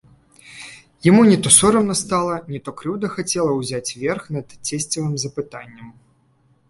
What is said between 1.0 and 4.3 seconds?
Яму не то сорамна стала, не то крыўда хацела ўзяць верх